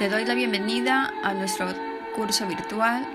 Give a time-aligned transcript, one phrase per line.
[0.00, 1.66] Te doy la bienvenida a nuestro
[2.16, 3.06] curso virtual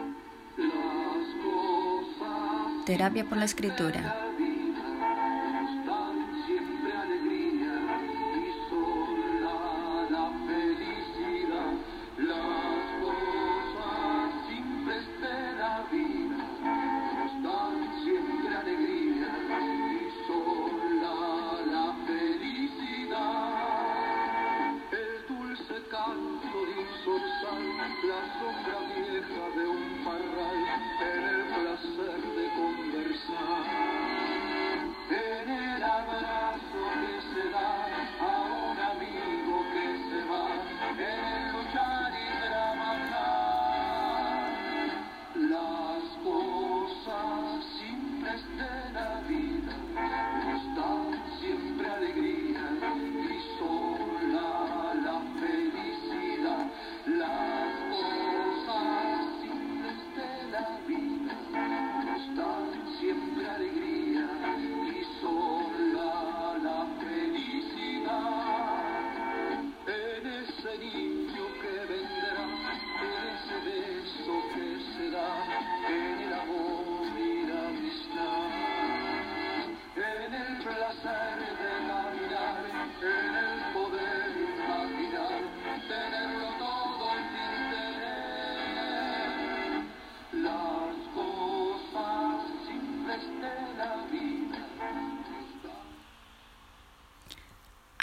[2.86, 4.24] Terapia por la Escritura.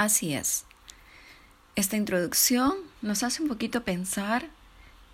[0.02, 0.64] Así es.
[1.76, 4.48] Esta introducción nos hace un poquito pensar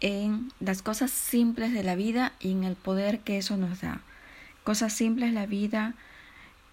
[0.00, 4.00] en las cosas simples de la vida y en el poder que eso nos da.
[4.64, 5.92] Cosas simples de la vida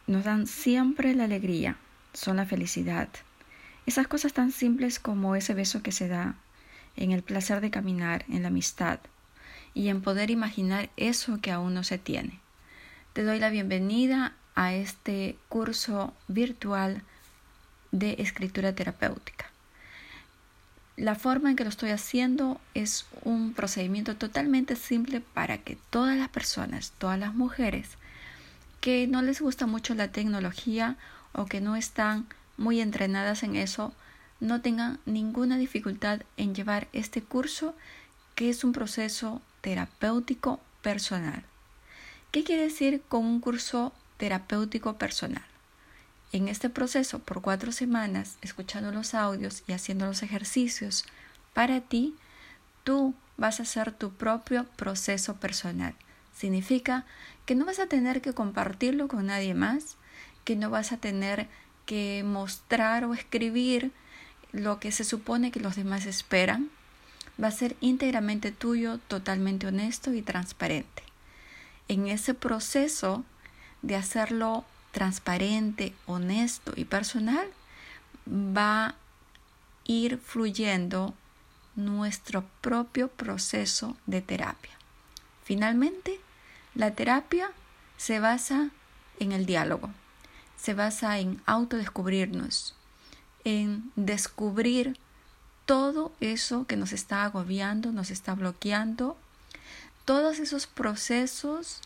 [0.07, 1.75] nos dan siempre la alegría,
[2.13, 3.09] son la felicidad.
[3.85, 6.35] Esas cosas tan simples como ese beso que se da,
[6.95, 9.01] en el placer de caminar, en la amistad
[9.73, 12.39] y en poder imaginar eso que aún no se tiene.
[13.11, 17.03] Te doy la bienvenida a este curso virtual
[17.99, 19.49] de escritura terapéutica.
[20.97, 26.17] La forma en que lo estoy haciendo es un procedimiento totalmente simple para que todas
[26.17, 27.89] las personas, todas las mujeres
[28.81, 30.97] que no les gusta mucho la tecnología
[31.33, 33.93] o que no están muy entrenadas en eso,
[34.39, 37.75] no tengan ninguna dificultad en llevar este curso
[38.35, 41.43] que es un proceso terapéutico personal.
[42.31, 45.54] ¿Qué quiere decir con un curso terapéutico personal?
[46.35, 51.05] En este proceso, por cuatro semanas, escuchando los audios y haciendo los ejercicios,
[51.53, 52.13] para ti,
[52.83, 55.95] tú vas a hacer tu propio proceso personal.
[56.35, 57.05] Significa
[57.45, 59.95] que no vas a tener que compartirlo con nadie más,
[60.43, 61.47] que no vas a tener
[61.85, 63.93] que mostrar o escribir
[64.51, 66.69] lo que se supone que los demás esperan.
[67.41, 71.01] Va a ser íntegramente tuyo, totalmente honesto y transparente.
[71.87, 73.23] En ese proceso
[73.83, 77.45] de hacerlo transparente, honesto y personal,
[78.25, 78.95] va a
[79.83, 81.13] ir fluyendo
[81.75, 84.71] nuestro propio proceso de terapia.
[85.43, 86.21] Finalmente,
[86.75, 87.51] la terapia
[87.97, 88.69] se basa
[89.19, 89.89] en el diálogo,
[90.55, 92.73] se basa en autodescubrirnos,
[93.43, 94.97] en descubrir
[95.65, 99.17] todo eso que nos está agobiando, nos está bloqueando,
[100.05, 101.81] todos esos procesos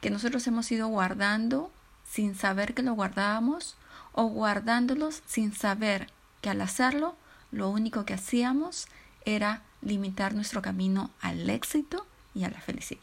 [0.00, 1.72] que nosotros hemos ido guardando
[2.12, 3.74] sin saber que lo guardábamos
[4.12, 6.08] o guardándolos sin saber
[6.42, 7.16] que al hacerlo
[7.50, 8.86] lo único que hacíamos
[9.24, 13.00] era limitar nuestro camino al éxito y a la felicidad.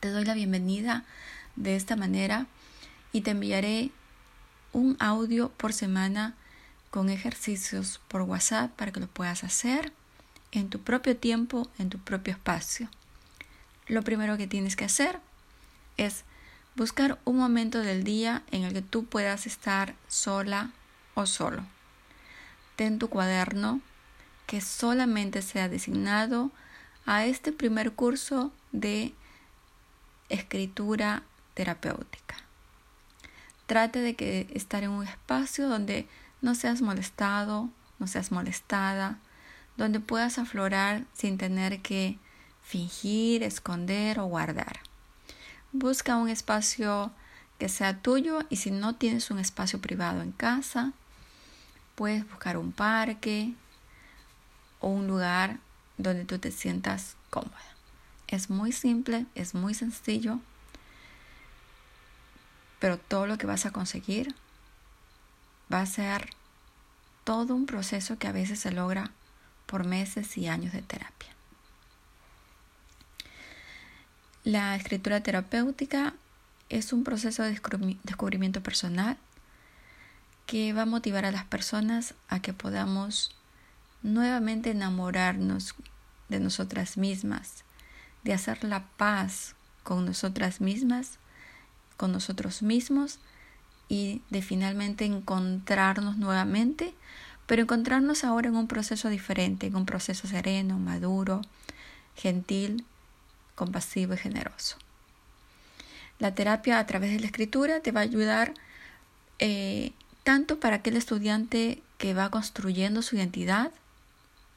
[0.00, 1.04] Te doy la bienvenida
[1.54, 2.46] de esta manera
[3.12, 3.92] y te enviaré
[4.72, 6.34] un audio por semana
[6.90, 9.92] con ejercicios por WhatsApp para que lo puedas hacer
[10.50, 12.88] en tu propio tiempo, en tu propio espacio.
[13.86, 15.20] Lo primero que tienes que hacer
[15.96, 16.24] es
[16.76, 20.72] Buscar un momento del día en el que tú puedas estar sola
[21.14, 21.64] o solo.
[22.76, 23.80] Ten tu cuaderno
[24.46, 26.50] que solamente sea designado
[27.06, 29.14] a este primer curso de
[30.28, 31.22] escritura
[31.54, 32.36] terapéutica.
[33.66, 36.06] Trate de que estar en un espacio donde
[36.42, 39.18] no seas molestado, no seas molestada,
[39.78, 42.18] donde puedas aflorar sin tener que
[42.62, 44.80] fingir, esconder o guardar.
[45.78, 47.10] Busca un espacio
[47.58, 50.94] que sea tuyo y si no tienes un espacio privado en casa,
[51.94, 53.52] puedes buscar un parque
[54.80, 55.58] o un lugar
[55.98, 57.60] donde tú te sientas cómoda.
[58.26, 60.38] Es muy simple, es muy sencillo,
[62.78, 64.34] pero todo lo que vas a conseguir
[65.70, 66.30] va a ser
[67.24, 69.10] todo un proceso que a veces se logra
[69.66, 71.35] por meses y años de terapia.
[74.46, 76.14] La escritura terapéutica
[76.68, 77.50] es un proceso de
[78.04, 79.16] descubrimiento personal
[80.46, 83.34] que va a motivar a las personas a que podamos
[84.04, 85.74] nuevamente enamorarnos
[86.28, 87.64] de nosotras mismas,
[88.22, 91.18] de hacer la paz con nosotras mismas,
[91.96, 93.18] con nosotros mismos
[93.88, 96.94] y de finalmente encontrarnos nuevamente,
[97.46, 101.42] pero encontrarnos ahora en un proceso diferente, en un proceso sereno, maduro,
[102.14, 102.84] gentil,
[103.56, 104.76] compasivo y generoso.
[106.20, 108.54] La terapia a través de la escritura te va a ayudar
[109.40, 109.92] eh,
[110.22, 113.72] tanto para aquel estudiante que va construyendo su identidad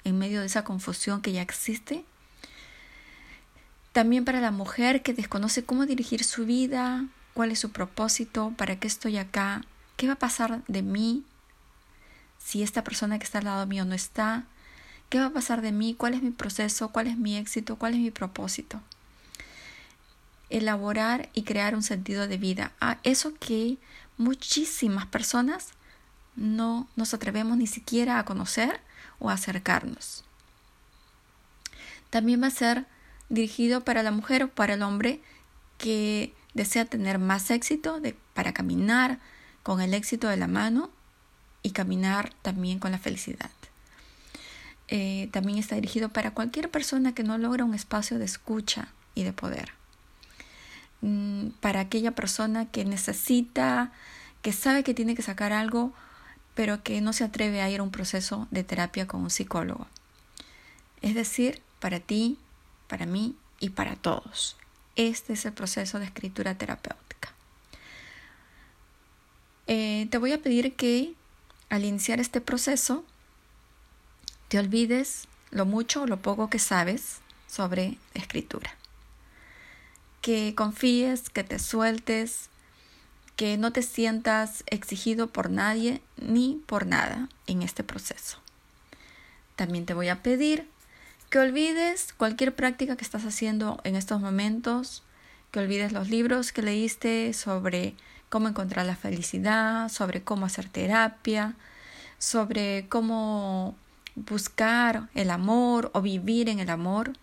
[0.04, 2.06] en medio de esa confusión que ya existe,
[3.92, 8.80] también para la mujer que desconoce cómo dirigir su vida, cuál es su propósito, para
[8.80, 9.64] qué estoy acá,
[9.98, 11.24] qué va a pasar de mí
[12.38, 14.46] si esta persona que está al lado mío no está,
[15.10, 17.94] qué va a pasar de mí, cuál es mi proceso, cuál es mi éxito, cuál
[17.94, 18.82] es mi propósito.
[20.50, 22.72] Elaborar y crear un sentido de vida.
[22.80, 23.78] a eso que
[24.18, 25.70] muchísimas personas
[26.36, 28.80] no nos atrevemos ni siquiera a conocer
[29.20, 30.24] o a acercarnos.
[32.10, 32.86] También va a ser
[33.30, 35.22] dirigido para la mujer o para el hombre
[35.78, 39.20] que desea tener más éxito de, para caminar
[39.64, 40.90] con el éxito de la mano
[41.62, 43.52] y caminar también con la felicidad.
[44.88, 49.24] Eh, también está dirigido para cualquier persona que no logra un espacio de escucha y
[49.24, 49.79] de poder.
[51.02, 53.92] Mm, para aquella persona que necesita,
[54.42, 55.94] que sabe que tiene que sacar algo,
[56.56, 59.88] pero que no se atreve a ir a un proceso de terapia con un psicólogo.
[61.02, 62.38] Es decir, para ti,
[62.88, 64.58] para mí y para todos.
[64.96, 67.34] Este es el proceso de escritura terapéutica.
[69.68, 71.14] Eh, te voy a pedir que
[71.70, 73.06] al iniciar este proceso
[74.50, 78.79] te olvides lo mucho o lo poco que sabes sobre escritura.
[80.22, 82.50] Que confíes, que te sueltes,
[83.36, 88.38] que no te sientas exigido por nadie ni por nada en este proceso.
[89.56, 90.68] También te voy a pedir
[91.30, 95.04] que olvides cualquier práctica que estás haciendo en estos momentos,
[95.52, 97.96] que olvides los libros que leíste sobre
[98.30, 101.56] cómo encontrar la felicidad, sobre cómo hacer terapia,
[102.18, 103.76] sobre cómo
[104.16, 107.14] buscar el amor o vivir en el amor.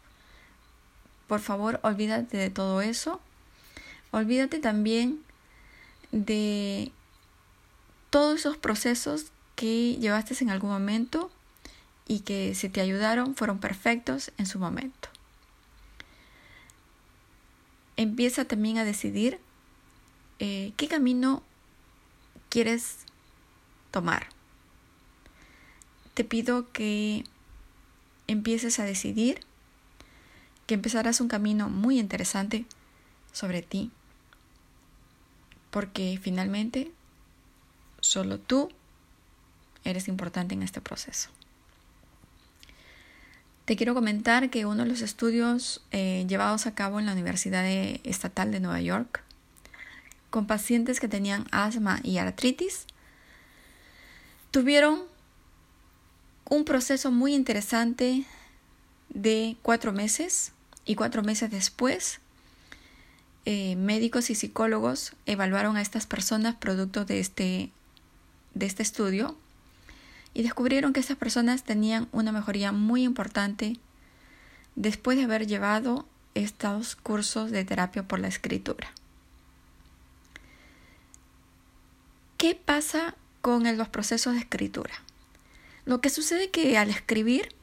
[1.26, 3.20] Por favor, olvídate de todo eso.
[4.11, 5.20] Olvídate también
[6.12, 6.93] de
[8.11, 9.26] todos esos procesos
[9.56, 11.31] que llevaste en algún momento
[12.06, 15.08] y que si te ayudaron fueron perfectos en su momento.
[17.96, 19.40] Empieza también a decidir
[20.38, 21.43] eh, qué camino
[22.50, 22.99] quieres
[23.90, 24.29] tomar.
[26.14, 27.25] Te pido que
[28.26, 29.40] empieces a decidir,
[30.67, 32.67] que empezarás un camino muy interesante
[33.33, 33.91] sobre ti,
[35.71, 36.91] porque finalmente
[38.01, 38.69] solo tú
[39.85, 41.31] eres importante en este proceso.
[43.65, 47.67] Te quiero comentar que uno de los estudios eh, llevados a cabo en la Universidad
[47.67, 49.23] Estatal de Nueva York
[50.31, 52.87] con pacientes que tenían asma y artritis
[54.51, 55.03] tuvieron
[56.49, 58.25] un proceso muy interesante
[59.08, 60.53] de cuatro meses
[60.86, 62.20] y cuatro meses después
[63.44, 67.70] eh, médicos y psicólogos evaluaron a estas personas producto de este,
[68.55, 69.36] de este estudio
[70.34, 73.78] y descubrieron que estas personas tenían una mejoría muy importante
[74.74, 78.90] después de haber llevado estos cursos de terapia por la escritura.
[82.36, 84.94] ¿Qué pasa con los procesos de escritura?
[85.84, 87.55] Lo que sucede es que al escribir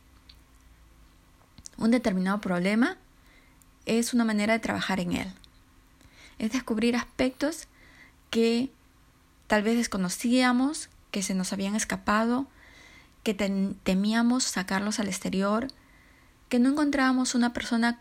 [1.78, 2.98] un determinado problema
[3.86, 5.34] es una manera de trabajar en él.
[6.40, 7.68] Es descubrir aspectos
[8.30, 8.70] que
[9.48, 12.48] tal vez desconocíamos, que se nos habían escapado,
[13.24, 13.34] que
[13.84, 15.68] temíamos sacarlos al exterior,
[16.50, 18.00] que no encontrábamos una persona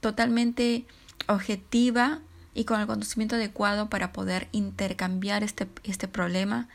[0.00, 0.86] totalmente
[1.26, 2.20] objetiva
[2.54, 6.68] y con el conocimiento adecuado para poder intercambiar este, este problema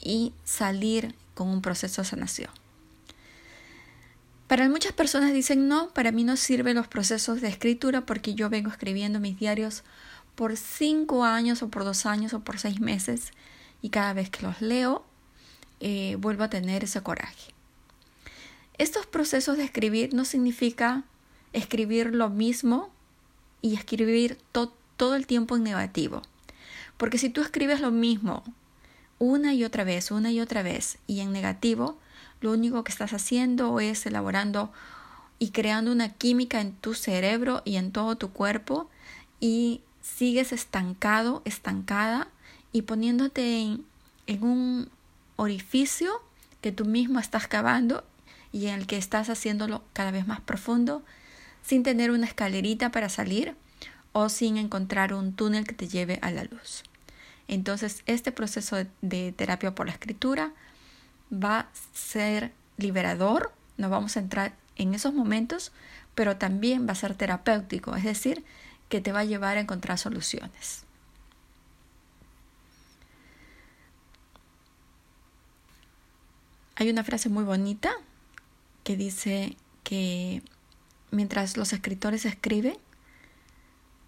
[0.00, 2.61] y salir con un proceso de sanación.
[4.52, 8.50] Para muchas personas dicen, no, para mí no sirven los procesos de escritura porque yo
[8.50, 9.82] vengo escribiendo mis diarios
[10.34, 13.30] por cinco años o por dos años o por seis meses
[13.80, 15.06] y cada vez que los leo
[15.80, 17.54] eh, vuelvo a tener ese coraje.
[18.76, 21.04] Estos procesos de escribir no significa
[21.54, 22.90] escribir lo mismo
[23.62, 26.20] y escribir todo el tiempo en negativo.
[26.98, 28.44] Porque si tú escribes lo mismo
[29.18, 31.96] una y otra vez, una y otra vez y en negativo,
[32.42, 34.72] lo único que estás haciendo es elaborando
[35.38, 38.88] y creando una química en tu cerebro y en todo tu cuerpo
[39.40, 42.28] y sigues estancado, estancada
[42.72, 43.84] y poniéndote en,
[44.40, 44.88] un
[45.36, 46.10] orificio
[46.60, 48.04] que tú mismo estás cavando
[48.52, 51.02] y en el que estás haciéndolo cada vez más profundo
[51.62, 53.54] sin tener una escalerita para salir
[54.12, 56.82] o sin encontrar un túnel que te lleve a la luz.
[57.48, 60.52] Entonces, este proceso de, terapia por la escritura
[61.32, 65.72] va a ser liberador, nos vamos a entrar en esos momentos,
[66.14, 68.44] pero también va a ser terapéutico, es decir,
[68.88, 70.84] que te va a llevar a encontrar soluciones.
[76.76, 77.92] Hay una frase muy bonita
[78.82, 80.42] que dice que
[81.10, 82.76] mientras los escritores escriben,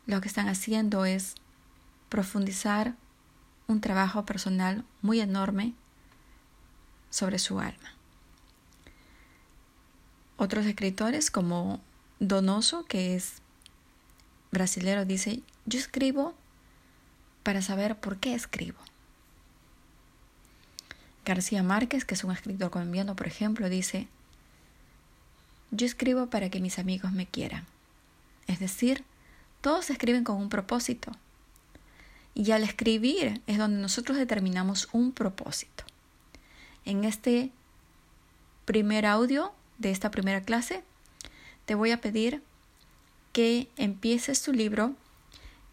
[0.07, 1.35] lo que están haciendo es
[2.09, 2.95] profundizar
[3.67, 5.75] un trabajo personal muy enorme
[7.15, 7.95] sobre su alma.
[10.37, 11.81] Otros escritores como
[12.19, 13.35] Donoso, que es
[14.51, 16.35] brasilero, dice, yo escribo
[17.45, 18.81] para saber por qué escribo.
[21.25, 24.09] García Márquez, que es un escritor colombiano, por ejemplo, dice,
[25.71, 27.65] yo escribo para que mis amigos me quieran.
[28.49, 29.05] Es decir,
[29.61, 31.13] todos escriben con un propósito.
[32.35, 35.85] Y al escribir es donde nosotros determinamos un propósito.
[36.85, 37.51] En este
[38.65, 40.83] primer audio de esta primera clase,
[41.65, 42.43] te voy a pedir
[43.33, 44.95] que empieces tu libro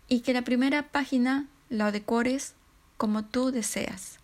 [0.08, 2.54] y que la primera página la decores
[2.98, 4.20] como tú deseas.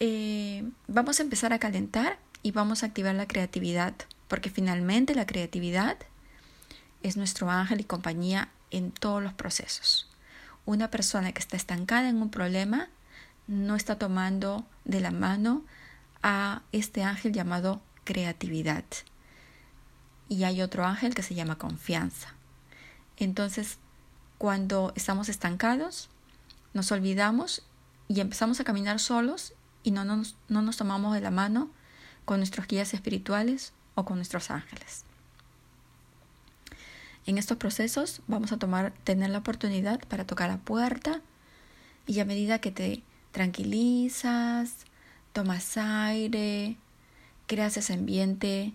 [0.00, 3.94] Eh, vamos a empezar a calentar y vamos a activar la creatividad,
[4.28, 5.98] porque finalmente la creatividad
[7.02, 10.08] es nuestro ángel y compañía en todos los procesos.
[10.66, 12.88] Una persona que está estancada en un problema
[13.46, 15.64] no está tomando de la mano
[16.22, 18.84] a este ángel llamado creatividad.
[20.28, 22.34] Y hay otro ángel que se llama confianza.
[23.16, 23.78] Entonces,
[24.38, 26.08] cuando estamos estancados,
[26.72, 27.66] nos olvidamos
[28.08, 31.70] y empezamos a caminar solos y no nos, no nos tomamos de la mano
[32.24, 35.04] con nuestros guías espirituales o con nuestros ángeles.
[37.26, 41.20] En estos procesos vamos a tomar, tener la oportunidad para tocar la puerta
[42.06, 44.76] y a medida que te tranquilizas,
[45.32, 46.76] tomas aire,
[47.46, 48.72] creas ese ambiente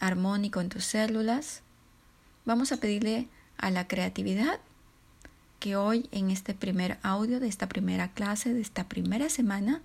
[0.00, 1.62] armónico en tus células,
[2.44, 3.28] vamos a pedirle
[3.58, 4.60] a la creatividad
[5.60, 9.82] que hoy en este primer audio de esta primera clase, de esta primera semana,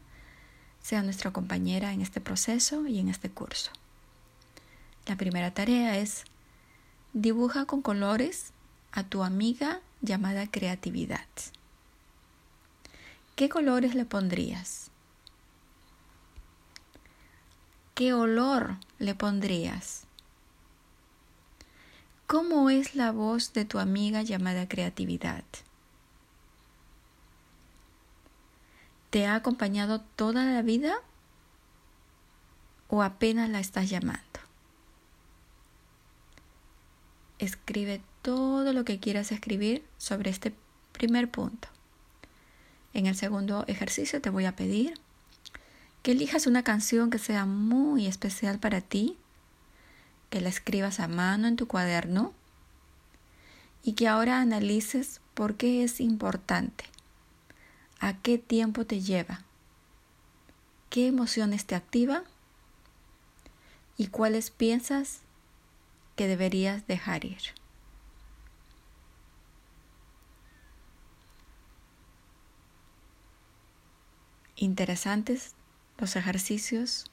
[0.82, 3.72] sea nuestra compañera en este proceso y en este curso.
[5.08, 6.26] La primera tarea es
[7.14, 8.52] dibuja con colores
[8.92, 11.26] a tu amiga llamada creatividad.
[13.36, 14.92] ¿Qué colores le pondrías?
[17.96, 20.06] ¿Qué olor le pondrías?
[22.28, 25.44] ¿Cómo es la voz de tu amiga llamada creatividad?
[29.10, 30.96] ¿Te ha acompañado toda la vida
[32.88, 34.40] o apenas la estás llamando?
[37.40, 40.54] Escribe todo lo que quieras escribir sobre este
[40.94, 41.68] primer punto.
[42.94, 44.94] En el segundo ejercicio te voy a pedir
[46.04, 49.18] que elijas una canción que sea muy especial para ti,
[50.30, 52.34] que la escribas a mano en tu cuaderno
[53.84, 56.86] y que ahora analices por qué es importante
[58.04, 59.42] ¿A qué tiempo te lleva?
[60.90, 62.24] ¿Qué emociones te activa?
[63.96, 65.20] ¿Y cuáles piensas
[66.16, 67.61] que deberías dejar ir?
[74.62, 75.56] Interesantes
[75.98, 77.06] los ejercicios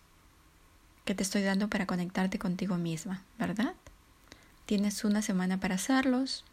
[1.07, 3.75] que te estoy dando para conectarte contigo misma, ¿verdad?
[4.67, 6.45] Tienes una semana para hacerlos.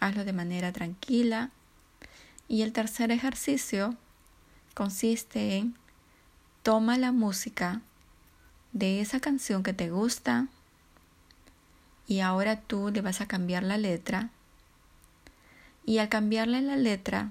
[0.00, 1.50] Hazlo de manera tranquila,
[2.48, 3.94] y el tercer ejercicio
[4.74, 5.76] consiste en
[6.64, 7.80] toma la música
[8.72, 10.48] de esa canción que te gusta
[12.08, 14.30] y ahora tú le vas a cambiar la letra
[15.86, 17.30] y al cambiarle la letra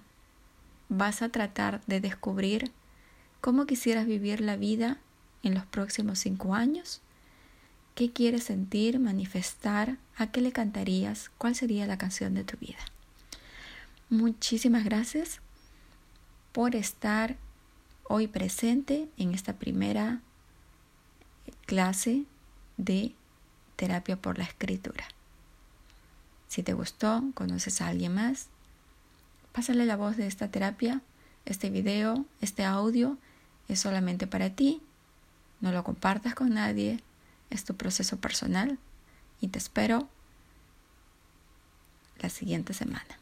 [0.89, 2.71] vas a tratar de descubrir
[3.41, 4.97] cómo quisieras vivir la vida
[5.43, 7.01] en los próximos cinco años,
[7.95, 12.79] qué quieres sentir, manifestar, a qué le cantarías, cuál sería la canción de tu vida.
[14.09, 15.39] Muchísimas gracias
[16.51, 17.37] por estar
[18.03, 20.21] hoy presente en esta primera
[21.65, 22.25] clase
[22.77, 23.13] de
[23.75, 25.05] terapia por la escritura.
[26.47, 28.47] Si te gustó, conoces a alguien más,
[29.59, 31.01] pásale la voz de esta terapia,
[31.43, 33.17] este video, este audio
[33.67, 34.81] es solamente para ti
[35.59, 37.03] no lo compartas con nadie,
[37.49, 38.79] es tu proceso personal
[39.41, 40.07] y te espero
[42.21, 43.18] la siguiente semana.